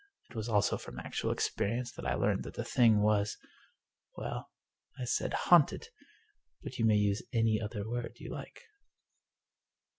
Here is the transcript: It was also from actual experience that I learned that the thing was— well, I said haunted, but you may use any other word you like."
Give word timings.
It 0.31 0.35
was 0.35 0.49
also 0.49 0.77
from 0.79 0.97
actual 0.97 1.29
experience 1.29 1.91
that 1.91 2.07
I 2.07 2.15
learned 2.15 2.41
that 2.45 2.55
the 2.55 2.63
thing 2.63 3.01
was— 3.01 3.37
well, 4.17 4.49
I 4.97 5.03
said 5.03 5.31
haunted, 5.35 5.89
but 6.63 6.79
you 6.79 6.85
may 6.85 6.95
use 6.97 7.21
any 7.33 7.61
other 7.61 7.87
word 7.87 8.15
you 8.17 8.31
like." 8.31 8.63